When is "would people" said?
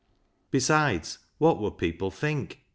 1.59-2.09